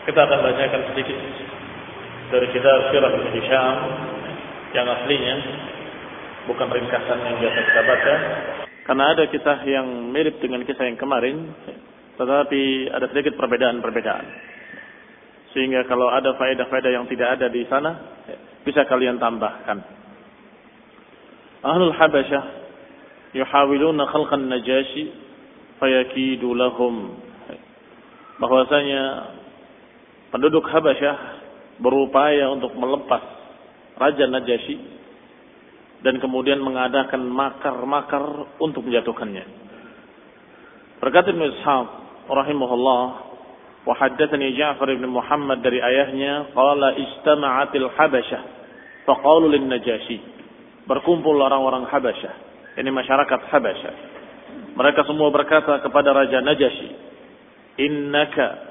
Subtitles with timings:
[0.00, 1.18] Kita akan bacakan sedikit
[2.30, 3.74] dari kitab Sirah Ibn Hisham
[4.70, 5.36] yang aslinya
[6.46, 8.14] bukan ringkasan yang biasa kita baca.
[8.86, 11.52] Karena ada kisah yang mirip dengan kisah yang kemarin,
[12.16, 14.26] tetapi ada sedikit perbedaan-perbedaan.
[15.54, 17.90] Sehingga kalau ada faedah-faedah yang tidak ada di sana,
[18.64, 19.78] bisa kalian tambahkan.
[21.60, 22.44] Ahlul Habasyah
[23.36, 25.12] yuhawiluna khalqan najashi
[25.76, 27.20] fayakidu lahum
[28.40, 29.02] bahwasanya
[30.30, 31.16] penduduk Habasyah
[31.82, 33.22] berupaya untuk melepas
[33.98, 34.78] Raja Najasyi
[36.00, 38.24] dan kemudian mengadakan makar-makar
[38.56, 39.44] untuk menjatuhkannya.
[41.00, 41.88] Berkata Ibn Ishaq
[42.28, 43.04] rahimahullah
[43.84, 48.42] wa haddatsani Ja'far bin Muhammad dari ayahnya qala istama'atil Habasyah
[49.08, 50.18] faqalu lin Najasyi
[50.84, 52.34] berkumpul orang-orang Habasyah
[52.76, 53.94] ini masyarakat Habasyah
[54.76, 56.90] mereka semua berkata kepada Raja Najasyi
[57.80, 58.69] innaka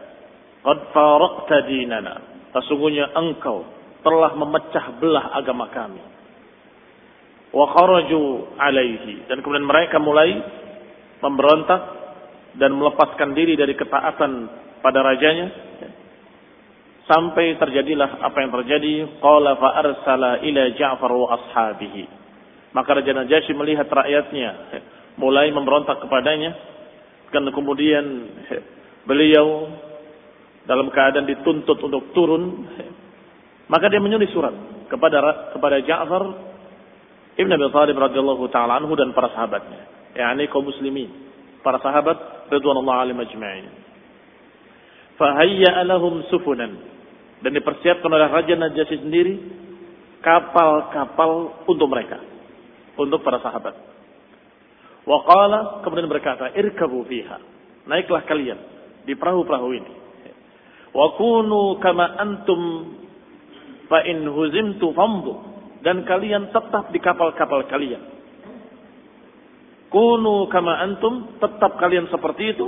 [0.64, 2.16] qad faraqta dinana.
[2.50, 3.66] Sesungguhnya engkau
[4.02, 6.02] telah memecah belah agama kami.
[7.50, 9.26] Wa kharaju alaihi.
[9.30, 10.38] Dan kemudian mereka mulai
[11.20, 11.82] memberontak
[12.58, 14.32] dan melepaskan diri dari ketaatan
[14.82, 15.48] pada rajanya.
[17.10, 18.94] Sampai terjadilah apa yang terjadi.
[19.18, 22.04] Qala fa arsala ila Ja'far wa ashabihi.
[22.70, 24.50] Maka Raja Najasyi melihat rakyatnya
[25.18, 26.54] mulai memberontak kepadanya.
[27.34, 28.06] Dan kemudian
[29.10, 29.74] beliau
[30.70, 32.70] dalam keadaan dituntut untuk turun,
[33.66, 34.54] maka dia menulis surat
[34.86, 36.24] kepada kepada Ja'far
[37.40, 41.10] Ibn Abi Thalib radhiyallahu taala anhu dan para sahabatnya, yakni kaum muslimin,
[41.66, 43.66] para sahabat radhiyallahu alaihim ajma'in.
[45.18, 46.78] Fahayya lahum sufunan
[47.42, 49.36] dan dipersiapkan oleh Raja Najasyi sendiri
[50.22, 52.22] kapal-kapal untuk mereka,
[53.00, 53.74] untuk para sahabat.
[55.08, 57.40] Waqala kemudian berkata, "Irkabu fiha."
[57.90, 58.60] Naiklah kalian
[59.08, 59.99] di perahu-perahu ini.
[60.90, 62.62] Wa kunu kama antum
[63.90, 65.34] fa in huzimtu famdu
[65.86, 68.02] dan kalian tetap di kapal-kapal kalian.
[69.90, 72.68] Kunu kama antum tetap kalian seperti itu.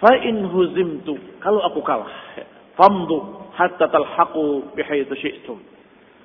[0.00, 2.12] Fa in huzimtu kalau aku kalah.
[2.74, 5.74] Famdu hatta talhaqu bihaythu syi'tum.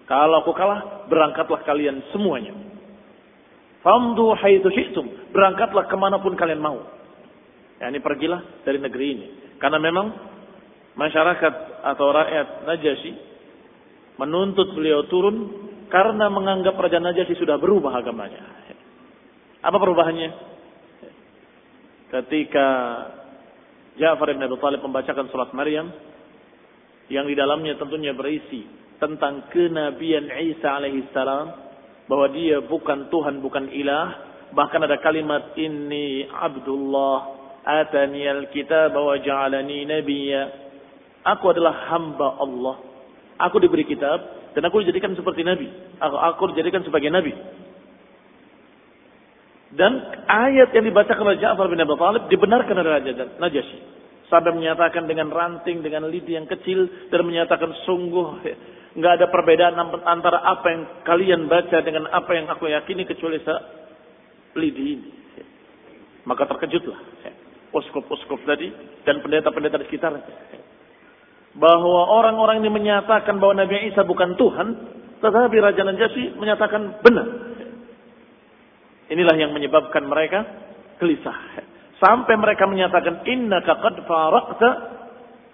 [0.10, 2.58] Kalau aku kalah, berangkatlah kalian semuanya.
[3.86, 5.06] Famdu haitsu syi'tum.
[5.30, 6.82] Berangkatlah ke mana pun kalian mau.
[7.78, 9.26] Ya, ini pergilah dari negeri ini.
[9.62, 10.08] Karena memang
[11.00, 11.54] masyarakat
[11.88, 13.14] atau rakyat Najasyi
[14.20, 15.48] menuntut beliau turun
[15.88, 18.44] karena menganggap Raja Najasyi sudah berubah agamanya.
[19.64, 20.30] Apa perubahannya?
[22.10, 22.68] Ketika
[23.96, 25.92] Ja'far bin Abi Thalib membacakan surat Maryam
[27.08, 28.64] yang di dalamnya tentunya berisi
[29.00, 31.46] tentang kenabian Isa alaihissalam
[32.10, 34.08] bahwa dia bukan Tuhan, bukan ilah,
[34.52, 37.18] bahkan ada kalimat ini Abdullah
[37.64, 40.69] atani alkitab wa ja'alani nabiyya.
[41.26, 42.76] Aku adalah hamba Allah.
[43.40, 45.68] Aku diberi kitab dan aku dijadikan seperti nabi.
[46.00, 47.32] Aku, aku dijadikan sebagai nabi.
[49.70, 53.80] Dan ayat yang dibacakan oleh Ja'far bin Abi Thalib dibenarkan oleh Raja Najasyi.
[54.30, 57.10] Sampai menyatakan dengan ranting, dengan lidi yang kecil.
[57.14, 58.42] Dan menyatakan sungguh
[58.98, 63.38] nggak ada perbedaan antara apa yang kalian baca dengan apa yang aku yakini kecuali
[64.58, 65.10] lidi ini.
[66.26, 67.00] Maka terkejutlah.
[67.70, 68.74] Uskup-uskup tadi
[69.06, 70.26] dan pendeta-pendeta di sekitarnya.
[71.58, 74.68] Bahwa orang-orang ini menyatakan bahwa Nabi Isa bukan Tuhan.
[75.20, 77.28] Tetapi Raja Najasyi menyatakan benar.
[79.10, 80.46] Inilah yang menyebabkan mereka
[81.02, 81.66] gelisah.
[82.00, 84.70] Sampai mereka menyatakan inna qad faraqta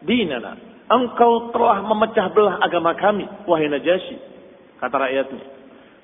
[0.04, 0.60] dinana.
[0.86, 4.18] Engkau telah memecah belah agama kami wahai Najasyi.
[4.78, 5.44] Kata rakyatnya.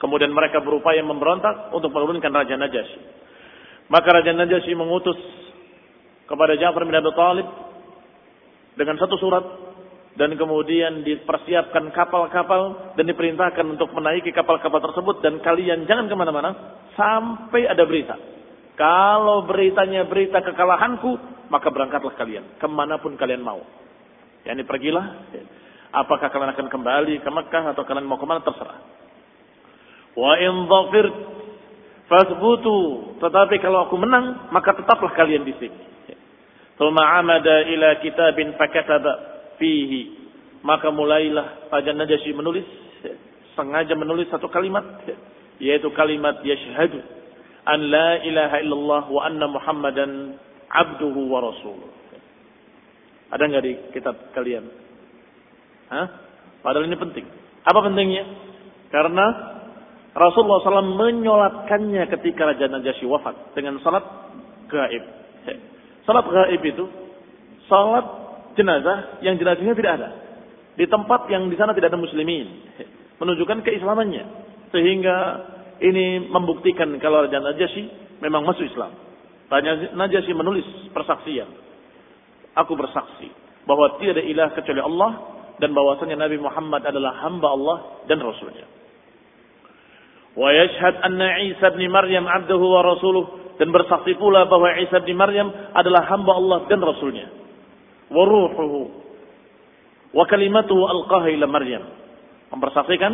[0.02, 3.00] Kemudian mereka berupaya memberontak untuk menurunkan Raja Najasyi.
[3.94, 5.20] Maka Raja Najasyi mengutus
[6.26, 7.48] kepada Ja'far bin Abi Talib
[8.80, 9.46] dengan satu surat
[10.20, 16.52] dan kemudian dipersiapkan kapal-kapal dan diperintahkan untuk menaiki kapal-kapal tersebut dan kalian jangan ke mana-mana
[17.00, 18.20] sampai ada berita.
[18.76, 21.16] Kalau beritanya berita kekalahanku,
[21.48, 23.64] maka berangkatlah kalian ke mana pun kalian mau.
[24.44, 25.32] Ya ini pergilah.
[25.92, 28.80] Apakah kalian akan kembali ke Mekah atau kalian mau ke mana terserah.
[30.16, 30.68] Wa in
[32.12, 32.80] fasbutu.
[33.24, 35.80] Tetapi kalau aku menang, maka tetaplah kalian di sini.
[36.76, 38.58] Thumma amada ila kitabin
[39.62, 40.18] fihi.
[40.66, 42.66] Maka mulailah Raja Najasyi menulis,
[43.54, 45.06] sengaja menulis satu kalimat,
[45.62, 47.02] yaitu kalimat yashhadu
[47.66, 50.38] an la ilaha illallah wa anna muhammadan
[50.70, 51.90] abduhu wa rasuluh.
[53.32, 54.66] Ada nggak di kitab kalian?
[55.88, 56.08] Hah?
[56.62, 57.26] Padahal ini penting.
[57.64, 58.26] Apa pentingnya?
[58.92, 59.26] Karena
[60.12, 64.04] Rasulullah SAW menyolatkannya ketika Raja Najasyi wafat dengan salat
[64.68, 65.04] gaib.
[66.04, 66.86] Salat gaib itu
[67.72, 68.21] salat
[68.56, 70.10] jenazah yang jenazahnya tidak ada.
[70.76, 72.48] Di tempat yang di sana tidak ada muslimin.
[73.20, 74.24] Menunjukkan keislamannya.
[74.72, 75.16] Sehingga
[75.84, 78.96] ini membuktikan kalau Raja Najasyi memang masuk Islam.
[79.52, 80.66] Raja Najasyi menulis
[80.96, 81.50] persaksian.
[82.56, 83.32] Aku bersaksi
[83.68, 85.12] bahwa tidak ada ilah kecuali Allah
[85.60, 87.78] dan bahwasanya Nabi Muhammad adalah hamba Allah
[88.10, 88.68] dan Rasulnya.
[90.36, 95.20] Wa yashhad anna Isa bin Maryam abduhu wa rasuluh dan bersaksi pula bahwa Isa bin
[95.20, 97.41] Maryam adalah hamba Allah dan Rasulnya
[98.13, 98.83] wa ruhuhu
[100.15, 101.85] wa kalimatuhu alqaha ila Maryam.
[102.53, 103.13] Mempersaksikan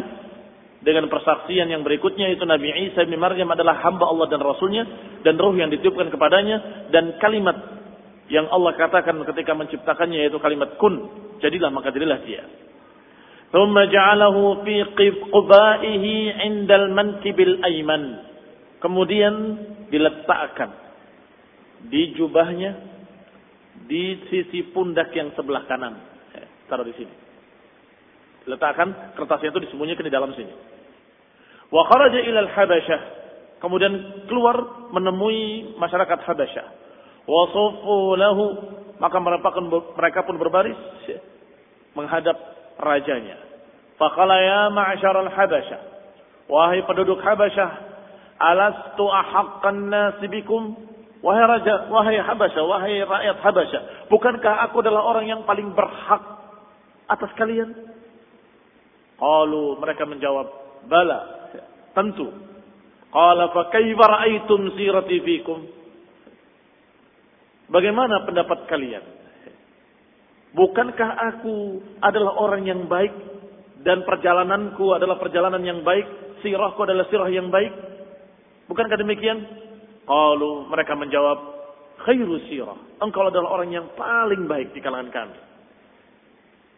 [0.82, 4.84] dengan persaksian yang berikutnya itu Nabi Isa bin Maryam adalah hamba Allah dan Rasulnya
[5.22, 7.54] dan roh yang ditiupkan kepadanya dan kalimat
[8.26, 12.44] yang Allah katakan ketika menciptakannya yaitu kalimat kun jadilah maka jadilah dia
[13.52, 16.04] ثم جعله في قبائه
[16.40, 18.02] عند المنكب الأيمن
[18.80, 19.34] kemudian
[19.92, 20.72] diletakkan
[21.92, 22.80] di jubahnya
[23.87, 25.95] di sisi pundak yang sebelah kanan.
[26.35, 27.13] Eh, taruh di sini.
[28.47, 30.51] Letakkan kertasnya itu disembunyikan di dalam sini.
[31.67, 33.01] Wa kharaja ila al-Habasyah.
[33.59, 33.93] Kemudian
[34.29, 36.67] keluar menemui masyarakat Habasyah.
[37.27, 38.45] Wa lahu
[38.97, 40.79] maka mereka pun, berbaris
[41.91, 42.37] menghadap
[42.79, 43.35] rajanya.
[43.99, 45.81] Faqala ya ma'syar al-Habasyah.
[46.47, 47.69] Wahai penduduk Habasyah,
[48.39, 50.86] alastu ahaqqan nasi bikum
[51.17, 53.79] Wahai raja, wahai Habasya, wahai rakyat Habasya,
[54.13, 56.23] bukankah aku adalah orang yang paling berhak
[57.09, 57.73] atas kalian?
[59.17, 60.47] Qalu mereka menjawab,
[60.85, 61.49] bala,
[61.97, 62.29] tentu.
[63.09, 65.59] Qala fa kaifa ra'aitum sirati fikum?
[67.73, 69.03] Bagaimana pendapat kalian?
[70.53, 73.11] Bukankah aku adalah orang yang baik
[73.81, 76.05] dan perjalananku adalah perjalanan yang baik,
[76.45, 77.73] sirahku adalah sirah yang baik?
[78.69, 79.66] Bukankah demikian?
[80.07, 81.37] Qalu mereka menjawab,
[82.07, 82.79] khairu sirah.
[83.03, 85.37] Engkau adalah orang yang paling baik di kalangan kami.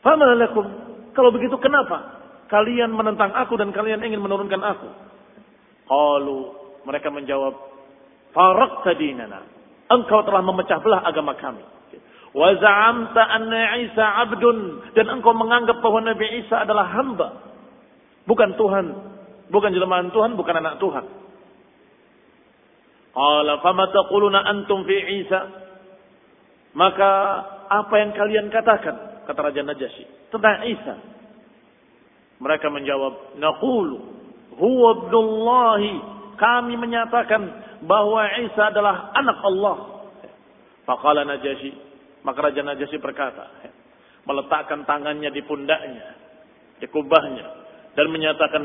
[0.01, 0.65] Fama lakum?
[1.13, 2.19] Kalau begitu kenapa
[2.50, 4.89] kalian menentang aku dan kalian ingin menurunkan aku?
[5.86, 6.39] Qalu
[6.89, 7.53] mereka menjawab,
[8.33, 9.45] farakta dinana.
[9.89, 11.62] Engkau telah memecah belah agama kami.
[12.29, 14.57] Wa za'amta anna Isa abdun
[14.93, 17.27] dan engkau menganggap bahwa Nabi Isa adalah hamba,
[18.29, 18.86] bukan Tuhan,
[19.50, 21.05] bukan jelmaan Tuhan, bukan anak Tuhan.
[23.19, 25.41] Qala fama taquluna antum fi Isa?
[26.71, 27.11] Maka
[27.67, 30.95] apa yang kalian katakan kata Raja Najasyi tentang Isa?
[32.39, 33.97] Mereka menjawab, "Naqulu
[34.55, 35.83] huwa Abdullah."
[36.39, 37.43] Kami menyatakan
[37.83, 39.77] bahwa Isa adalah anak Allah.
[40.88, 41.75] Faqala Najasyi,
[42.23, 43.43] maka Raja Najasyi berkata,
[44.23, 46.15] meletakkan tangannya di pundaknya,
[46.79, 47.45] di kubahnya
[47.99, 48.63] dan menyatakan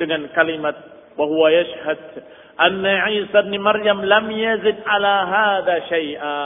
[0.00, 0.72] dengan kalimat
[1.18, 2.24] bahwa yashhad
[2.60, 6.38] anna Isa bin Maryam lam yazid ala hadha syai'a.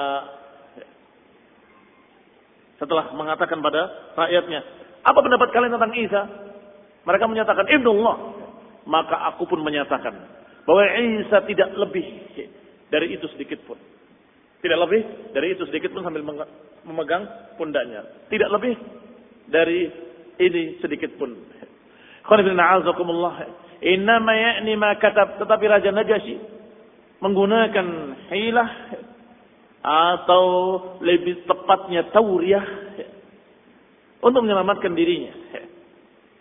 [2.78, 4.60] Setelah mengatakan pada rakyatnya,
[5.02, 6.22] apa pendapat kalian tentang Isa?
[7.04, 8.16] Mereka menyatakan ibnullah.
[8.84, 10.12] Maka aku pun menyatakan
[10.68, 12.04] bahwa Isa tidak lebih
[12.92, 13.80] dari itu sedikit pun.
[14.60, 16.24] Tidak lebih dari itu sedikit pun sambil
[16.84, 17.24] memegang
[17.60, 18.04] pundaknya.
[18.32, 18.72] Tidak lebih
[19.48, 19.88] dari
[20.40, 21.36] ini sedikit pun.
[23.84, 25.36] Innama ya'ni ma katab.
[25.36, 26.36] Tetapi Raja Najasyi
[27.20, 27.88] menggunakan
[28.32, 28.70] hilah
[29.84, 30.44] atau
[31.04, 32.64] lebih tepatnya tauriah
[34.24, 35.36] untuk menyelamatkan dirinya.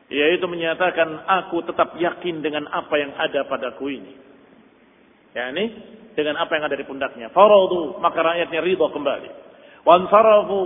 [0.07, 4.13] Yaitu menyatakan aku tetap yakin dengan apa yang ada padaku ini.
[5.35, 5.65] Ya ini
[6.13, 7.33] dengan apa yang ada di pundaknya.
[7.35, 9.29] Faradu maka rakyatnya ridho kembali.
[9.83, 10.61] Wansarafu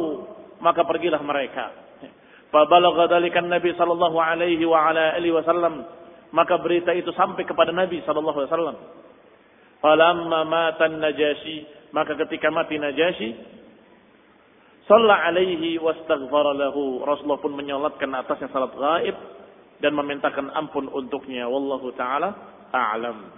[0.62, 1.74] maka pergilah mereka.
[2.53, 5.34] Fabalagha dzalika Nabi sallallahu alaihi wa ala alihi
[6.31, 8.77] maka berita itu sampai kepada Nabi sallallahu alaihi wasallam.
[9.77, 13.57] Falamma mata Najasyi maka ketika mati Najasyi
[14.88, 17.03] Salla alaihi wastaghfara lahu.
[17.03, 19.15] Rasulullah pun menyolatkan atasnya salat gaib
[19.84, 21.43] dan memintakan ampun untuknya.
[21.51, 22.31] Wallahu taala
[22.72, 23.36] a'lam.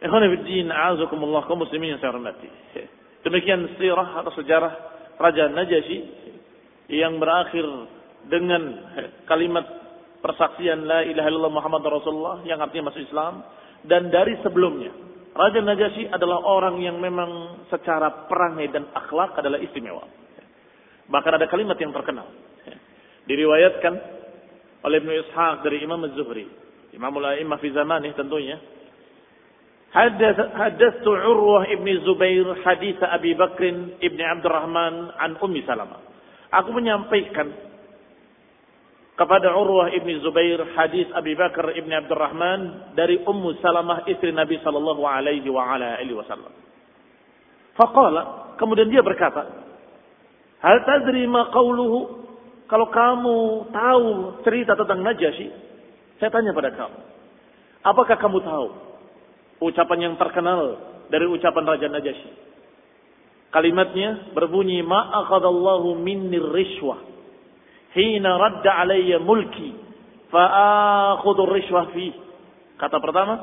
[0.00, 2.48] Ikhwan fillah, a'azakumullah kaum muslimin yang saya hormati.
[3.20, 4.72] Demikian sirah atau sejarah
[5.20, 5.98] Raja Najasyi
[6.88, 7.64] yang berakhir
[8.32, 8.80] dengan
[9.28, 9.64] kalimat
[10.26, 13.46] persaksian la ilaha illallah Muhammad Rasulullah yang artinya masuk Islam
[13.86, 14.90] dan dari sebelumnya
[15.36, 20.08] Raja Najasyi adalah orang yang memang secara perangai dan akhlak adalah istimewa.
[21.12, 22.24] Bahkan ada kalimat yang terkenal.
[23.28, 23.94] Diriwayatkan
[24.80, 26.48] oleh Ibnu Ishaq dari Imam Az-Zuhri.
[26.96, 28.56] Imamul A'immah fi zamanih tentunya.
[29.92, 36.00] Hadastu Urwah ibni Zubair hadis Abi Bakr ibni Abdurrahman an Ummi Salamah.
[36.52, 37.52] Aku menyampaikan
[39.16, 45.02] kepada Urwah ibni Zubair hadis Abi Bakar ibni Abdurrahman dari Ummu Salamah istri Nabi sallallahu
[45.08, 46.52] alaihi wa ala wasallam.
[47.80, 49.48] Faqala, kemudian dia berkata,
[50.60, 52.28] "Hal tadri ma qawluhu?"
[52.66, 53.38] Kalau kamu
[53.70, 54.06] tahu
[54.42, 55.48] cerita tentang Najasyi,
[56.18, 56.98] saya tanya pada kamu.
[57.86, 58.68] Apakah kamu tahu
[59.62, 60.74] ucapan yang terkenal
[61.06, 62.32] dari ucapan Raja Najasyi?
[63.54, 67.15] Kalimatnya berbunyi, "Ma akhadallahu minni rishwah."
[67.96, 69.72] Hina radda alayya mulki
[70.28, 72.12] fa'akhudhu rishwah fi.
[72.76, 73.34] Kata pertama,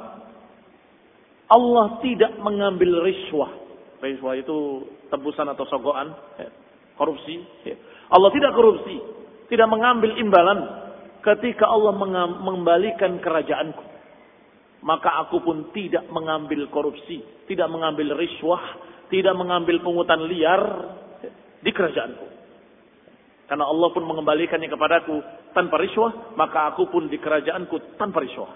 [1.49, 3.49] Allah tidak mengambil riswah.
[3.97, 6.49] Riswah itu tebusan atau sogokan, ya,
[6.97, 7.41] korupsi.
[7.65, 7.75] Ya.
[8.13, 8.99] Allah tidak korupsi,
[9.49, 10.59] tidak mengambil imbalan
[11.23, 11.97] ketika Allah
[12.41, 13.85] mengembalikan kerajaanku.
[14.83, 18.61] Maka aku pun tidak mengambil korupsi, tidak mengambil riswah,
[19.07, 20.61] tidak mengambil pungutan liar
[21.23, 21.31] ya,
[21.63, 22.42] di kerajaanku.
[23.53, 25.21] Karena Allah pun mengembalikannya kepadaku
[25.53, 28.49] tanpa riswah, maka aku pun di kerajaanku tanpa riswah.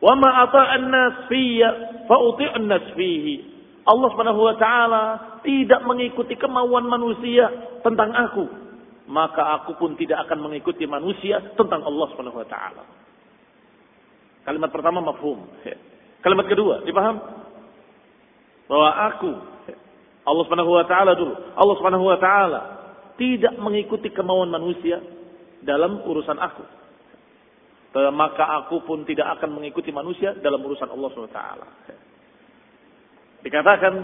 [0.00, 1.68] Wa ma ata'an nas fiyya
[2.08, 2.16] fa
[2.64, 3.44] nas fihi.
[3.84, 5.04] Allah Subhanahu wa taala
[5.44, 8.48] tidak mengikuti kemauan manusia tentang aku,
[9.04, 12.88] maka aku pun tidak akan mengikuti manusia tentang Allah Subhanahu wa taala.
[14.48, 15.44] Kalimat pertama mafhum.
[16.24, 17.20] Kalimat kedua, dipaham?
[18.64, 19.30] Bahwa aku
[20.24, 21.36] Allah Subhanahu wa taala dulu.
[21.52, 22.73] Allah Subhanahu wa taala
[23.14, 24.98] tidak mengikuti kemauan manusia
[25.62, 26.64] dalam urusan aku.
[27.94, 31.40] Maka aku pun tidak akan mengikuti manusia dalam urusan Allah SWT.
[33.46, 33.94] Dikatakan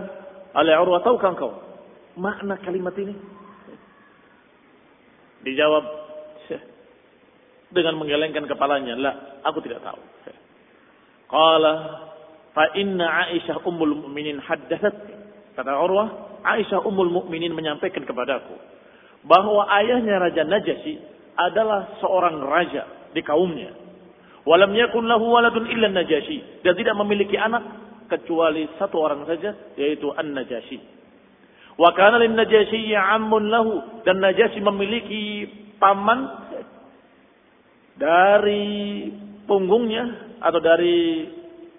[0.55, 1.52] oleh Urwah, tahukah kau
[2.14, 3.14] makna kalimat ini?
[5.43, 5.85] Dijawab
[7.71, 9.12] dengan menggelengkan kepalanya, "La,
[9.43, 9.99] aku tidak tahu."
[11.31, 11.73] Qala
[12.55, 14.95] fa inna Aisyah ummul mukminin haddatsat.
[15.59, 18.55] Kata Urwah, Aisyah ummul mukminin menyampaikan kepadaku
[19.25, 20.97] bahwa ayahnya Raja Najasyi
[21.37, 23.73] adalah seorang raja di kaumnya.
[24.49, 27.62] Walam yakun lahu waladun illa Najasyi dan tidak memiliki anak
[28.09, 30.81] kecuali satu orang saja yaitu An-Najasyi.
[31.77, 35.47] Wa kana lin Najasyi ammun lahu dan Najasyi memiliki
[35.77, 36.21] paman
[38.00, 38.65] dari
[39.45, 41.29] punggungnya atau dari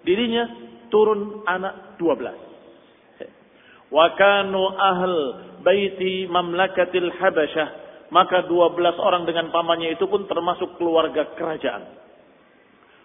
[0.06, 0.46] dirinya
[0.90, 2.51] turun anak 12.
[3.92, 5.16] Wa kanu ahl
[5.60, 7.68] baiti mamlakatil Habasyah.
[8.12, 11.84] Maka 12 orang dengan pamannya itu pun termasuk keluarga kerajaan.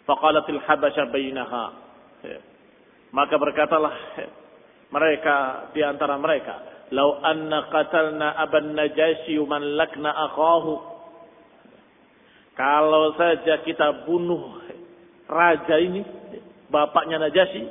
[0.07, 1.65] Faqalatil Habasyah bainaha.
[3.11, 3.93] Maka berkatalah
[4.91, 10.95] mereka di antara mereka, "Lau anna qatalna aban Najasyi man lakna akhahu."
[12.55, 14.59] Kalau saja kita bunuh
[15.27, 16.03] raja ini,
[16.67, 17.63] bapaknya Najasyi,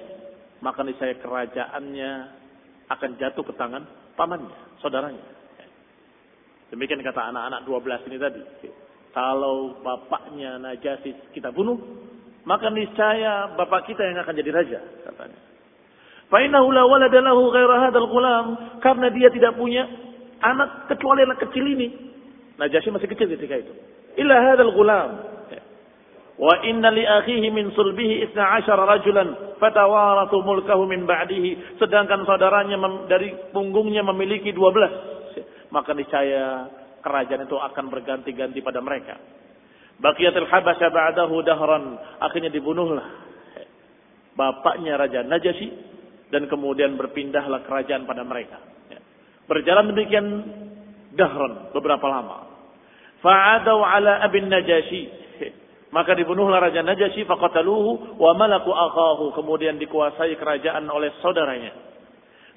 [0.65, 2.13] maka niscaya kerajaannya
[2.87, 3.83] akan jatuh ke tangan
[4.15, 5.23] pamannya, saudaranya.
[6.71, 8.43] Demikian kata anak-anak 12 ini tadi.
[9.15, 11.79] Kalau bapaknya Najasi kita bunuh,
[12.43, 15.39] maka niscaya bapak kita yang akan jadi raja, katanya.
[16.27, 17.23] Fa'innahu la walada
[18.83, 19.87] karena dia tidak punya
[20.43, 21.89] anak kecuali anak kecil ini.
[22.59, 23.73] Najasi masih kecil ketika itu.
[24.19, 25.36] Illa.
[26.37, 31.81] Wa inna li akhihi min sulbihi isna asyara rajulan fatawarathu mulkahu min ba'dihi.
[31.81, 32.77] Sedangkan saudaranya
[33.09, 35.73] dari punggungnya memiliki 12.
[35.73, 36.69] Maka niscaya
[37.01, 39.17] kerajaan itu akan berganti-ganti pada mereka.
[39.97, 41.97] Baqiyatul Habasya ba'dahu dahran.
[42.21, 43.27] Akhirnya dibunuhlah
[44.37, 45.69] bapaknya Raja Najasyi
[46.29, 48.61] dan kemudian berpindahlah kerajaan pada mereka.
[49.49, 50.27] Berjalan demikian
[51.17, 52.45] dahran beberapa lama.
[53.25, 55.26] Fa'adau ala abin Najasyi
[55.97, 59.33] maka dibunuhlah Raja Najasyi faqataluhu wa malaku akhahu.
[59.33, 61.73] Kemudian dikuasai kerajaan oleh saudaranya.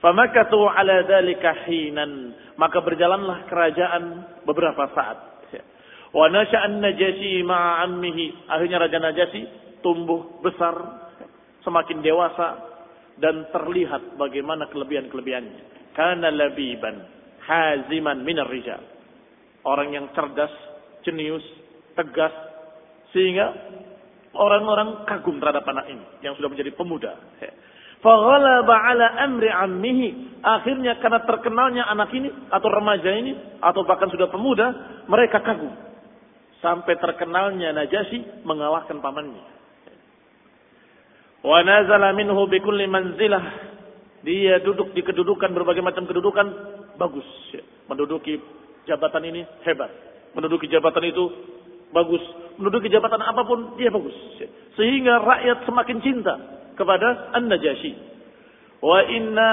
[0.03, 2.36] Famakatu ala dhalika hinan.
[2.60, 4.03] Maka berjalanlah kerajaan
[4.43, 5.48] beberapa saat.
[6.12, 8.51] Wa nasya'an Najasyi ma'a ammihi.
[8.51, 9.43] Akhirnya Raja Najasyi
[9.79, 10.75] tumbuh besar.
[11.63, 12.67] Semakin dewasa.
[13.24, 15.96] Dan terlihat bagaimana kelebihan-kelebihannya.
[15.96, 17.08] Kana labiban.
[17.48, 18.84] Haziman minar rijal.
[19.63, 20.51] Orang yang cerdas,
[21.08, 21.43] jenius,
[21.96, 22.49] tegas,
[23.13, 23.54] sehingga
[24.34, 27.18] orang-orang kagum terhadap anak ini yang sudah menjadi pemuda.
[28.00, 30.39] Faghalaba ala amri ammihi.
[30.39, 34.68] Akhirnya karena terkenalnya anak ini atau remaja ini atau bahkan sudah pemuda,
[35.12, 35.75] mereka kagum.
[36.63, 39.44] Sampai terkenalnya Najasyi mengalahkan pamannya.
[41.44, 43.72] Wa nazala minhu bikulli manzilah.
[44.20, 46.48] Dia duduk di kedudukan berbagai macam kedudukan
[47.00, 47.28] bagus.
[47.88, 48.39] Menduduki
[48.84, 49.92] jabatan ini hebat.
[50.36, 51.24] Menduduki jabatan itu
[51.96, 52.24] bagus.
[52.60, 54.12] Menduduki jabatan apa pun dia bagus.
[54.75, 56.36] Sehingga rakyat semakin cinta
[56.75, 57.94] kepada An-Najasyi.
[58.84, 59.51] Wa inna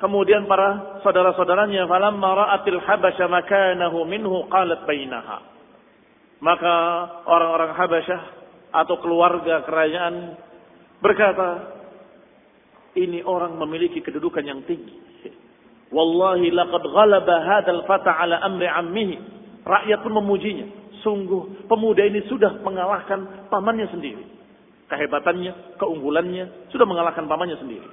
[0.00, 5.44] kemudian para saudara-saudaranya falamma ra'atil habasya makanahu minhu qalat bainaha.
[6.40, 6.74] Maka
[7.28, 8.20] orang-orang Habasyah
[8.72, 10.40] atau keluarga kerajaan
[11.04, 11.76] berkata,
[12.96, 14.96] ini orang memiliki kedudukan yang tinggi.
[15.92, 19.16] Wallahi laqad ghalaba hadzal fata ala amri ammihi.
[19.60, 20.79] Rakyat pun memujinya.
[21.00, 24.24] Sungguh pemuda ini sudah mengalahkan pamannya sendiri.
[24.90, 27.88] Kehebatannya, keunggulannya sudah mengalahkan pamannya sendiri.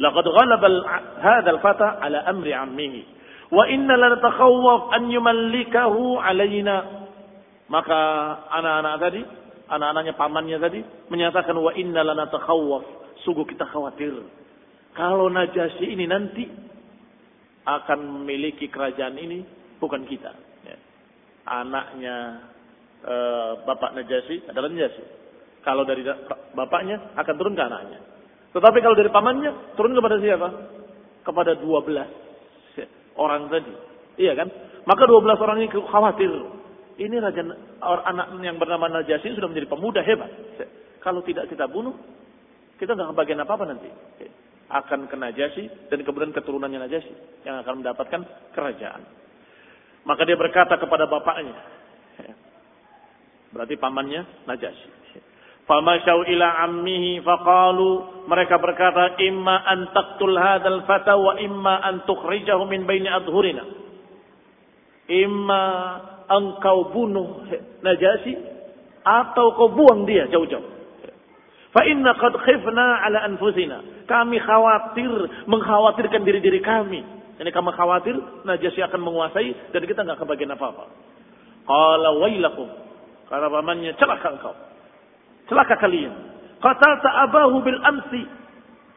[0.00, 0.68] Laqad ghalaba
[1.20, 3.00] hadzal fata ala amri ammihi
[3.52, 7.06] wa inna lanatakhaffaf an yumallikahu alaina.
[7.70, 7.98] Maka
[8.50, 9.22] anak-anak tadi,
[9.70, 12.84] anak-anaknya pamannya tadi menyatakan wa inna lanatakhaffaf.
[13.24, 14.16] Sungguh kita khawatir
[14.94, 16.44] kalau Najasyi ini nanti
[17.66, 19.44] akan memiliki kerajaan ini
[19.78, 20.32] bukan kita
[21.46, 22.16] anaknya
[23.04, 23.14] e,
[23.64, 25.04] bapak Najasyi adalah Najasyi.
[25.60, 26.00] Kalau dari
[26.56, 28.00] bapaknya akan turun ke anaknya.
[28.50, 30.48] Tetapi kalau dari pamannya turun kepada siapa?
[31.20, 32.08] Kepada dua belas
[33.20, 33.72] orang tadi.
[34.16, 34.48] Iya kan?
[34.88, 36.32] Maka dua belas orang ini khawatir.
[37.00, 37.40] Ini raja
[37.80, 40.28] anak yang bernama Najasyi sudah menjadi pemuda hebat.
[41.00, 41.96] Kalau tidak kita bunuh,
[42.76, 43.88] kita nggak kebagian apa-apa nanti.
[44.68, 48.20] Akan ke Najasyi dan kemudian keturunannya Najasyi yang akan mendapatkan
[48.52, 49.02] kerajaan.
[50.04, 51.56] Maka dia berkata kepada bapaknya.
[53.50, 54.88] Berarti pamannya Najasyi.
[55.66, 57.90] Famasyau ila ammihi faqalu
[58.26, 63.62] mereka berkata imma an taqtul hadzal fata wa imma an tukhrijahu min baini adhurina.
[65.10, 65.64] Imma
[66.26, 67.46] engkau bunuh
[67.82, 68.34] Najasyi
[69.06, 70.80] atau kau buang dia jauh-jauh.
[71.70, 73.78] Fa inna qad khifna ala anfusina.
[74.10, 80.52] Kami khawatir mengkhawatirkan diri-diri kami ini kamu khawatir Najasyi akan menguasai dan kita nggak kebagian
[80.52, 80.84] apa-apa.
[81.64, 82.68] Qala wailakum.
[83.32, 84.54] Kata pamannya, celaka engkau.
[85.48, 86.12] Celaka kalian.
[86.60, 88.22] Qatalta abahu bil amsi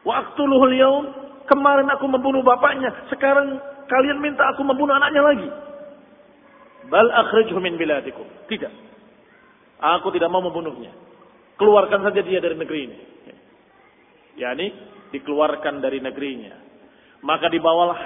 [0.04, 0.76] wa aqtuluhu al
[1.44, 5.48] Kemarin aku membunuh bapaknya, sekarang kalian minta aku membunuh anaknya lagi.
[6.88, 8.24] Bal akhrijhu min biladikum.
[8.48, 8.72] Tidak.
[9.80, 10.92] Aku tidak mau membunuhnya.
[11.60, 12.98] Keluarkan saja dia dari negeri ini.
[14.40, 14.66] Yani
[15.12, 16.63] dikeluarkan dari negerinya.
[17.24, 17.98] Maka dibawalah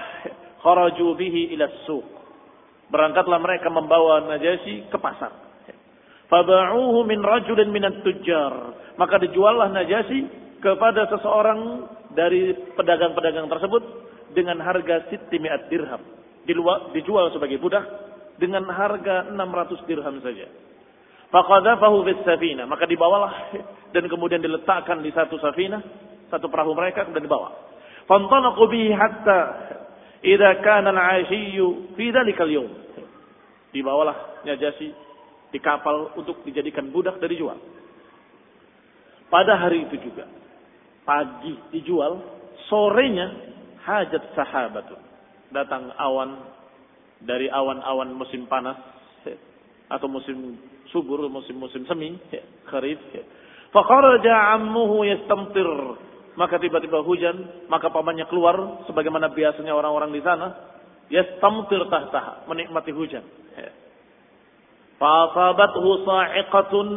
[0.63, 2.07] kharaju bihi ila suq.
[2.89, 5.35] Berangkatlah mereka membawa Najasyi ke pasar.
[6.31, 8.79] Faba'uhu min rajulin minat tujjar.
[8.95, 10.23] Maka dijuallah Najasyi
[10.63, 13.83] kepada seseorang dari pedagang-pedagang tersebut
[14.33, 16.01] dengan harga sitimiat dirham.
[16.97, 17.85] Dijual sebagai budak
[18.41, 20.47] dengan harga 600 dirham saja.
[21.29, 22.65] Faqadhafahu bis safina.
[22.65, 23.53] Maka dibawalah
[23.93, 25.83] dan kemudian diletakkan di satu safina,
[26.33, 27.68] satu perahu mereka kemudian dibawa.
[28.09, 29.39] Fantalaqu bihi hatta
[30.25, 32.73] idza kana al-'ashiyyu fi dzalikal yawm.
[33.71, 34.91] Dibawalah Najasyi
[35.53, 37.57] di kapal untuk dijadikan budak dari jual.
[39.29, 40.25] Pada hari itu juga
[41.05, 42.21] pagi dijual,
[42.73, 43.29] sorenya
[43.85, 44.89] hajat sahabat
[45.53, 46.49] datang awan
[47.25, 48.77] dari awan-awan musim panas
[49.89, 50.57] atau musim
[50.93, 52.17] subur, musim-musim semi,
[52.69, 53.01] kharif.
[53.69, 55.69] Fakharaja ammuhu yastamtir
[56.39, 60.55] maka tiba-tiba hujan, maka pamannya keluar sebagaimana biasanya orang-orang di sana,
[61.11, 63.27] yastamtir tahtaha, menikmati hujan.
[63.59, 63.75] Ya.
[65.03, 66.89] Fasabathu sa'iqatun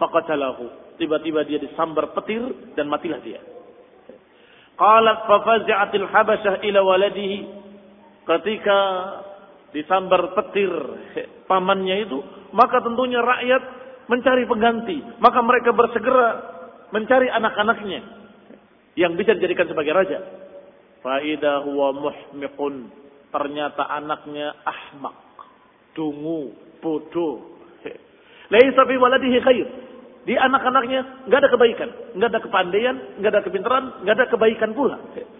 [0.00, 0.96] faqatalahu.
[0.96, 2.40] Tiba-tiba dia disambar petir
[2.80, 3.44] dan matilah dia.
[4.80, 7.38] Qalat fafazi'atil habasyah ila waladihi.
[8.24, 8.78] Ketika
[9.76, 10.72] disambar petir
[11.44, 12.24] pamannya itu,
[12.56, 13.62] maka tentunya rakyat
[14.08, 14.96] mencari pengganti.
[15.20, 16.28] Maka mereka bersegera
[16.88, 18.17] mencari anak-anaknya
[18.98, 20.18] yang bisa dijadikan sebagai raja.
[21.06, 22.90] Faidah huwa muhmiqun.
[23.30, 25.14] Ternyata anaknya ahmak,
[25.94, 26.50] dungu,
[26.82, 27.62] bodoh.
[28.48, 29.68] Laisa fi waladihi khair.
[30.24, 34.96] Di anak-anaknya nggak ada kebaikan, nggak ada kepandaian, nggak ada kepintaran, nggak ada kebaikan pula.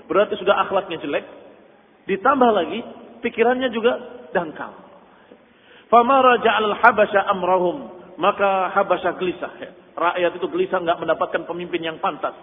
[0.06, 1.24] Berarti sudah akhlaknya jelek.
[2.08, 2.80] Ditambah lagi
[3.20, 4.00] pikirannya juga
[4.32, 4.72] dangkal.
[5.88, 7.76] Famara ja'al al-habasha amrahum.
[8.16, 9.52] Maka habasha gelisah.
[9.96, 12.36] Rakyat itu gelisah nggak mendapatkan pemimpin yang pantas.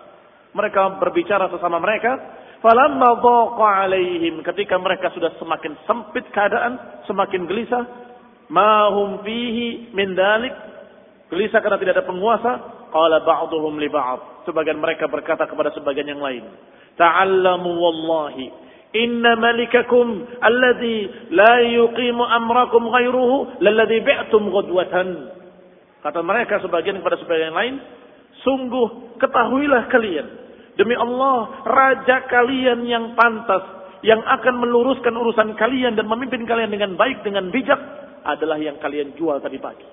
[0.55, 2.15] Mereka berbicara sesama mereka.
[2.63, 4.39] Falamma dhaqa alaihim.
[4.41, 7.03] Ketika mereka sudah semakin sempit keadaan.
[7.05, 7.83] Semakin gelisah.
[8.47, 10.55] Mahum fihi min dalik.
[11.27, 12.51] Gelisah karena tidak ada penguasa.
[12.89, 14.47] Qala ba'duhum li ba'd.
[14.47, 16.47] Sebagian mereka berkata kepada sebagian yang lain.
[16.95, 18.65] Ta'allamu wallahi
[18.95, 25.35] Inna malikakum alladhi la yuqimu amrakum ghairuhu lalladhi bi'tum ghadwatan.
[25.99, 27.75] Kata mereka sebagian kepada sebagian lain,
[28.43, 30.27] sungguh ketahuilah kalian
[30.75, 36.93] demi Allah raja kalian yang pantas yang akan meluruskan urusan kalian dan memimpin kalian dengan
[36.93, 37.79] baik dengan bijak
[38.25, 39.85] adalah yang kalian jual tadi pagi.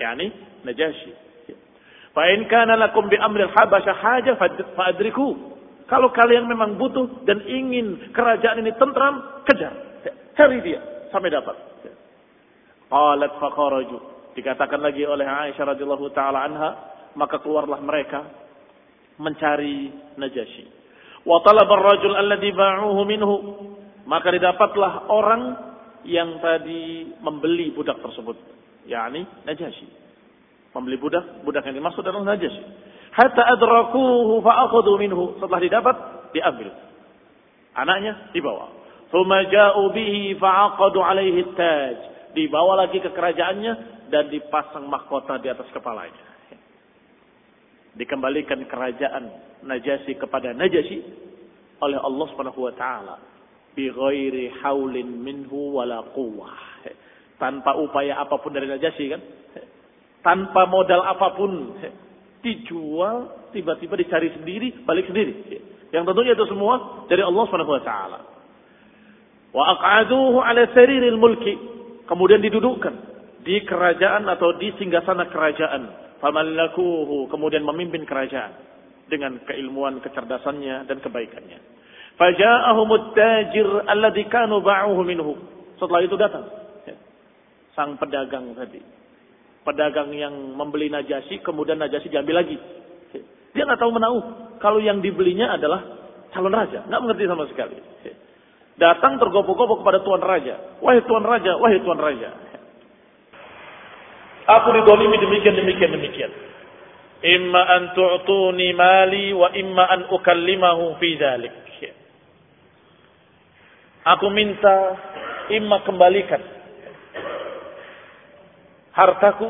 [0.00, 0.26] Yani
[0.64, 1.12] Najasyi.
[2.12, 4.32] Fa in kana lakum bi amril habasya haja
[4.76, 5.52] fa'adriku.
[5.88, 9.72] Kalau kalian memang butuh dan ingin kerajaan ini tentram, kejar.
[10.32, 10.80] Cari dia
[11.12, 11.56] sampai dapat.
[12.88, 14.11] Qalat faqaraju.
[14.32, 16.70] Dikatakan lagi oleh Aisyah radhiyallahu taala anha,
[17.18, 18.24] maka keluarlah mereka
[19.20, 20.64] mencari Najasyi.
[21.22, 23.34] Wa talaba ar-rajul alladhi ba'uhu minhu.
[24.02, 25.42] Maka didapatlah orang
[26.02, 28.34] yang tadi membeli budak tersebut,
[28.88, 29.88] yakni Najasyi.
[30.72, 35.36] Membeli budak, budak yang dimaksud adalah Najasyi hatta adrakuhu fa'akhudhu minhu.
[35.38, 35.96] Setelah didapat,
[36.32, 36.72] diambil.
[37.76, 38.72] Anaknya dibawa.
[39.12, 41.96] Thumma ja'u bihi alaihi taj.
[42.32, 43.72] Dibawa lagi ke kerajaannya
[44.12, 46.28] dan dipasang mahkota di atas kepalanya.
[47.96, 49.24] Dikembalikan kerajaan
[49.64, 51.00] Najasi kepada Najasi
[51.80, 53.16] oleh Allah Subhanahu wa taala
[53.72, 56.84] bi ghairi haulin minhu wala quwwah.
[57.40, 59.22] Tanpa upaya apa pun dari Najasi kan?
[60.20, 61.80] Tanpa modal apa pun
[62.44, 65.32] dijual, tiba-tiba dicari sendiri, balik sendiri.
[65.88, 68.18] Yang tentunya itu semua dari Allah Subhanahu wa taala.
[69.56, 71.54] Wa aq'aduhu 'ala sariril mulki.
[72.08, 73.11] Kemudian didudukkan
[73.42, 76.14] di kerajaan atau di singgasana kerajaan.
[76.22, 78.54] Famallakuhu, kemudian memimpin kerajaan
[79.10, 81.58] dengan keilmuan, kecerdasannya dan kebaikannya.
[82.14, 85.34] Faja'ahumut tajir alladhi kanu ba'uhu minhu.
[85.82, 86.46] Setelah itu datang
[87.72, 88.84] sang pedagang tadi
[89.62, 92.58] pedagang yang membeli najasi, kemudian najasi diambil lagi.
[93.52, 94.18] Dia nggak tahu menahu
[94.58, 95.80] kalau yang dibelinya adalah
[96.34, 97.78] calon raja, nggak mengerti sama sekali.
[98.74, 102.30] Datang tergopoh-gopoh kepada tuan raja, wahai tuan raja, wahai tuan raja.
[104.60, 106.32] Aku didolimi demikian demikian demikian.
[107.22, 111.54] Imma an tu'tuni mali wa imma an ukallimahu fi dhalik.
[114.02, 114.98] Aku minta
[115.54, 116.42] imma kembalikan
[118.92, 119.46] hartaku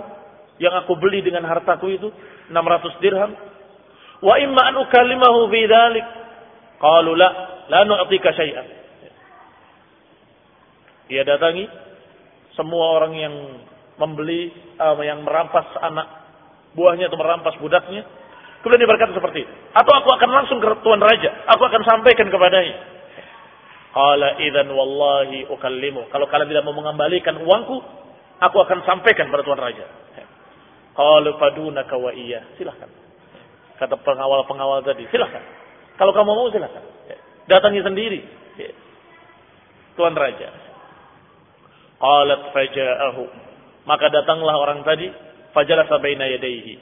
[0.62, 2.08] yang aku beli dengan hartaku itu
[2.52, 3.32] 600 dirham
[4.22, 6.06] wa imma an ukallimahu fi dzalik
[6.78, 7.28] qalu la
[7.72, 8.66] la nu'tika syai'an
[11.10, 11.66] dia datangi
[12.54, 13.34] semua orang yang
[14.00, 16.08] membeli uh, yang merampas anak
[16.72, 18.06] buahnya atau merampas budaknya
[18.64, 22.32] kemudian dia berkata seperti itu atau aku akan langsung ke tuan raja aku akan sampaikan
[22.32, 22.76] kepadanya
[23.92, 28.02] qala idzan wallahi ukallimu kalau kalian tidak mau mengembalikan uangku
[28.42, 29.86] Aku akan sampaikan pada Tuan Raja.
[30.92, 32.42] Kalau padunaka wa iya.
[32.58, 32.90] Silahkan.
[33.78, 35.06] Kata pengawal-pengawal tadi.
[35.14, 35.40] Silahkan.
[35.94, 36.82] Kalau kamu mau silahkan.
[37.46, 38.20] Datangi sendiri.
[39.94, 40.50] Tuan Raja.
[42.02, 43.24] Qalat faja'ahu.
[43.88, 45.10] Maka datanglah orang tadi.
[45.52, 46.74] Fajalasa baina yadaihi.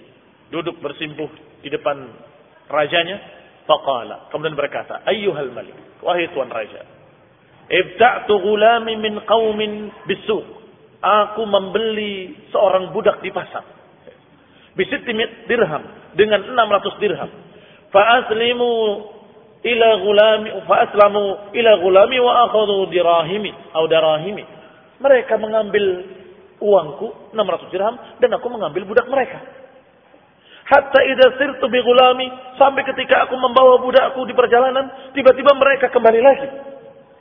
[0.50, 1.30] Duduk bersimpuh
[1.64, 1.96] di depan
[2.70, 3.18] rajanya.
[3.64, 4.30] Faqala.
[4.34, 5.02] Kemudian berkata.
[5.06, 5.76] Ayyuhal malik.
[6.00, 6.82] Wahai Tuan Raja.
[7.70, 10.42] Ibta'tu gulami min qawmin bisuk
[11.00, 13.64] aku membeli seorang budak di pasar.
[14.76, 15.82] Bisitimit dirham
[16.14, 17.30] dengan 600 dirham.
[17.90, 18.72] Fa'aslimu
[19.60, 24.44] ila gulami fa'aslamu ila gulami wa akhadhu dirahimi atau darahimi.
[25.00, 25.84] Mereka mengambil
[26.60, 29.40] uangku 600 dirham dan aku mengambil budak mereka.
[30.70, 36.20] Hatta idza sirtu bi gulami sampai ketika aku membawa budakku di perjalanan tiba-tiba mereka kembali
[36.22, 36.48] lagi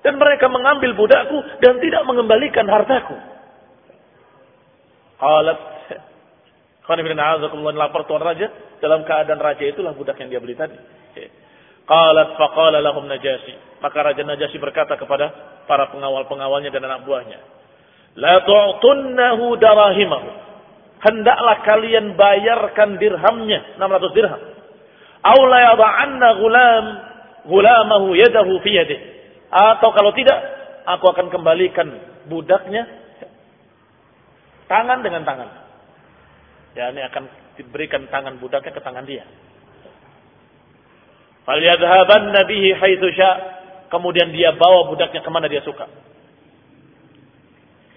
[0.06, 3.17] dan mereka mengambil budakku dan tidak mengembalikan hartaku.
[5.19, 5.60] Qalat
[6.89, 7.17] Khani bin
[7.78, 8.49] lapor tuan raja
[8.82, 10.78] dalam keadaan raja itulah budak yang dia beli tadi.
[11.89, 13.82] Qalat faqala lahum Najasi.
[13.82, 15.30] Maka Raja Najasi berkata kepada
[15.65, 17.39] para pengawal-pengawalnya dan anak buahnya,
[18.17, 20.30] "La tu'tunnahu darahimahu."
[21.00, 24.41] Hendaklah kalian bayarkan dirhamnya, 600 dirham.
[25.19, 26.86] Aw la yada'anna gulam
[27.48, 29.06] gulamahu yadahu fi yadihi.
[29.50, 30.38] Atau kalau tidak,
[30.86, 31.88] aku akan kembalikan
[32.30, 32.86] budaknya
[34.69, 35.50] tangan dengan tangan.
[36.78, 37.24] Ya, ini akan
[37.58, 39.26] diberikan tangan budaknya ke tangan dia.
[41.50, 43.10] Falyadhaban nabihi haitsu
[43.89, 45.89] Kemudian dia bawa budaknya ke mana dia suka.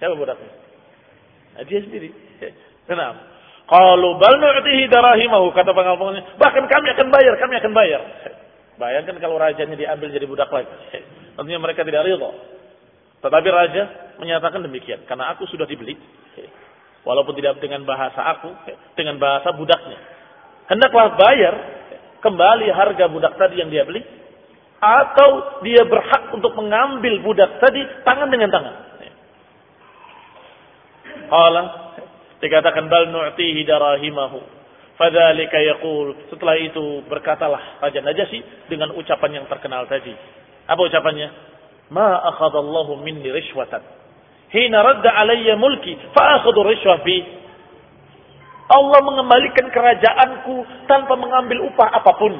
[0.03, 0.51] Siapa budaknya?
[1.55, 2.11] Nah, dia sendiri.
[2.91, 3.23] Kenapa?
[3.71, 6.35] Kalau bal nu'tihi darahimahu kata pengampungnya.
[6.35, 8.03] Bahkan kami akan bayar, kami akan bayar.
[8.83, 10.75] Bayangkan kalau rajanya diambil jadi budak lagi.
[11.39, 12.35] Tentunya mereka tidak ridho.
[13.23, 13.83] Tetapi raja
[14.19, 15.07] menyatakan demikian.
[15.07, 15.95] Karena aku sudah dibeli.
[17.07, 18.51] Walaupun tidak dengan bahasa aku.
[18.99, 20.03] Dengan bahasa budaknya.
[20.67, 21.55] Hendaklah bayar
[22.19, 24.03] kembali harga budak tadi yang dia beli.
[24.83, 28.92] Atau dia berhak untuk mengambil budak tadi tangan dengan tangan.
[31.33, 31.97] Allah
[32.45, 34.63] dikatakan bal nu'tihi darahimahu
[35.03, 36.15] Fadzalika yaqul.
[36.29, 40.13] Setelah itu berkatalah Raja Najasyi dengan ucapan yang terkenal tadi.
[40.69, 41.29] Apa ucapannya?
[41.91, 43.81] Ma akhadallahu minni rishwatan.
[44.53, 47.19] Hina radda alayya mulki fa akhadhu rishwa fi.
[48.73, 52.33] Allah mengembalikan kerajaanku tanpa mengambil upah apa pun.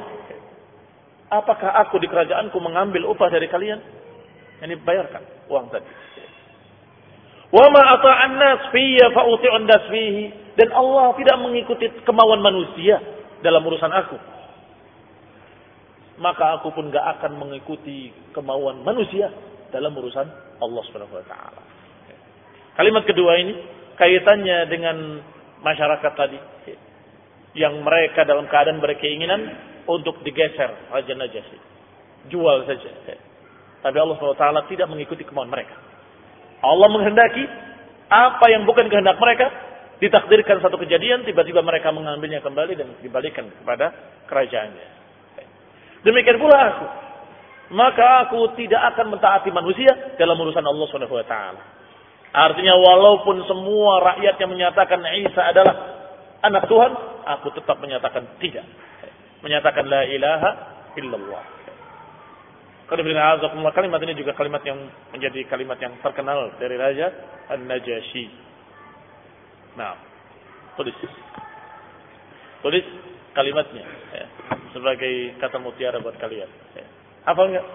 [1.33, 3.81] Apakah aku di kerajaanku mengambil upah dari kalian?
[4.63, 5.89] Ini bayarkan uang tadi.
[7.53, 9.69] Wa ma ata'an nas fiyya fa uti'un.
[10.53, 12.97] Dan Allah tidak mengikuti kemauan manusia
[13.45, 14.17] dalam urusan aku.
[16.21, 19.33] Maka aku pun gak akan mengikuti kemauan manusia
[19.73, 20.29] dalam urusan
[20.61, 21.63] Allah Subhanahu wa taala.
[22.77, 23.55] Kalimat kedua ini
[23.97, 24.97] kaitannya dengan
[25.61, 26.39] masyarakat tadi
[27.53, 29.41] yang mereka dalam keadaan berkeinginan
[29.85, 31.59] untuk digeser Raja Najasyi.
[32.33, 32.91] Jual saja.
[33.83, 35.75] Tapi Allah SWT tidak mengikuti kemauan mereka.
[36.63, 37.45] Allah menghendaki
[38.13, 39.51] apa yang bukan kehendak mereka
[39.99, 43.95] ditakdirkan satu kejadian, tiba-tiba mereka mengambilnya kembali dan dibalikan kepada
[44.27, 44.89] kerajaannya.
[46.03, 46.87] Demikian pula aku.
[47.73, 51.63] Maka aku tidak akan mentaati manusia dalam urusan Allah Subhanahu wa taala.
[52.33, 55.75] Artinya walaupun semua rakyat yang menyatakan Isa adalah
[56.43, 56.93] anak Tuhan,
[57.25, 58.67] aku tetap menyatakan tidak.
[59.41, 60.51] Menyatakan la ilaha
[60.99, 61.62] illallah.
[62.93, 64.77] Kalimat ini juga kalimat yang
[65.17, 67.09] menjadi kalimat yang terkenal dari Raja
[67.49, 68.27] An-Najasyi.
[69.81, 69.97] Nah,
[70.77, 70.93] tulis.
[72.61, 72.85] Tulis
[73.33, 74.27] kalimatnya ya,
[74.77, 76.47] sebagai kata mutiara buat kalian.
[76.77, 76.87] Ya.
[77.25, 77.67] Apa enggak?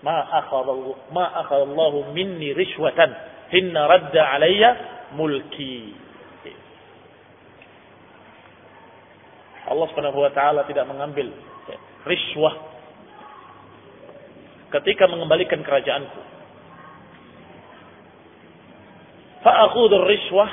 [0.00, 3.12] Ma akhadallahu ma akhadallahu minni rishwatan
[3.52, 4.70] hinna radda alayya
[5.14, 5.92] mulki.
[9.66, 11.26] Allah Subhanahu wa taala tidak mengambil
[11.66, 12.75] ya, riswah
[14.70, 16.36] ketika mengembalikan kerajaanku.
[19.46, 20.50] fa'akhudhu riswah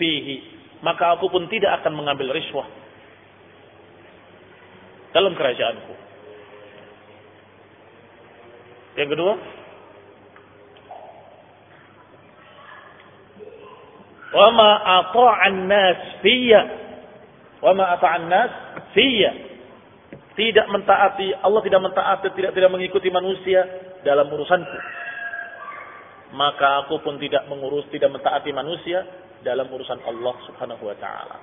[0.00, 0.48] fihi.
[0.80, 2.64] Maka aku pun tidak akan mengambil riswah
[5.12, 5.94] dalam kerajaanku.
[8.96, 9.34] Yang kedua
[14.32, 14.70] wa ma
[15.04, 16.62] ata'an nas fiyya.
[17.60, 18.52] Wa ma ata'an nas
[18.96, 19.51] fiyya
[20.34, 23.64] tidak mentaati Allah tidak mentaati tidak tidak mengikuti manusia
[24.04, 24.78] dalam urusanku
[26.32, 29.04] maka aku pun tidak mengurus, tidak mentaati manusia
[29.44, 31.36] dalam urusan Allah Subhanahu wa taala.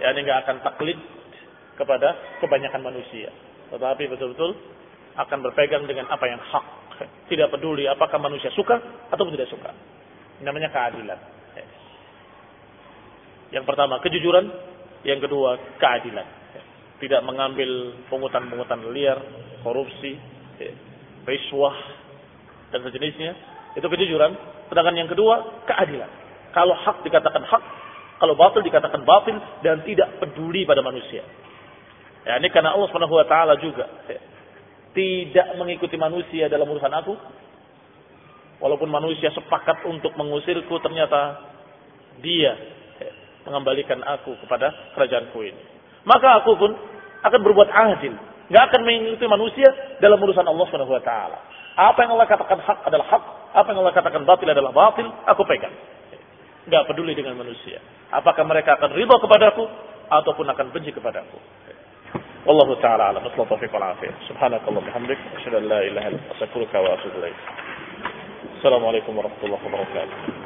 [0.00, 0.98] Ya, ini nggak akan taklid
[1.80, 3.32] kepada kebanyakan manusia,
[3.72, 4.52] tetapi betul-betul
[5.16, 6.66] akan berpegang dengan apa yang hak.
[7.32, 8.76] Tidak peduli apakah manusia suka
[9.08, 9.72] atau tidak suka.
[10.44, 11.16] Namanya keadilan.
[13.52, 14.48] Yang pertama kejujuran,
[15.02, 16.26] yang kedua keadilan.
[17.02, 19.18] Tidak mengambil pungutan-pungutan liar,
[19.66, 20.14] korupsi,
[21.26, 21.74] riswah,
[22.70, 23.32] dan sejenisnya,
[23.74, 24.32] itu kejujuran.
[24.70, 26.10] Sedangkan yang kedua, keadilan.
[26.54, 27.62] Kalau hak dikatakan hak,
[28.22, 29.36] kalau batil dikatakan batil
[29.66, 31.26] dan tidak peduli pada manusia.
[32.22, 32.86] Ya, ini karena Allah
[33.26, 34.20] taala juga ya,
[34.94, 37.14] tidak mengikuti manusia dalam urusan aku.
[38.62, 41.50] Walaupun manusia sepakat untuk mengusirku, ternyata
[42.22, 42.54] dia ya,
[43.46, 45.62] mengembalikan aku kepada kerajaanku ini.
[46.02, 46.70] Maka aku pun
[47.22, 48.14] akan berbuat adil,
[48.50, 49.70] nggak akan mengikuti manusia
[50.02, 51.38] dalam urusan Allah Subhanahu wa taala.
[51.72, 53.22] Apa yang Allah katakan hak adalah hak,
[53.56, 55.72] apa yang Allah katakan batil adalah batil, aku pegang.
[56.68, 57.80] Enggak peduli dengan manusia.
[58.12, 59.64] Apakah mereka akan ridho kepadaku
[60.12, 61.38] ataupun akan benci kepadaku.
[62.42, 63.22] Wallahu taala alam.
[63.22, 64.02] Wassallallahu taufiq ilaha
[65.86, 66.74] illa anta astaghfiruka.
[68.58, 70.41] Assalamualaikum warahmatullahi wabarakatuh.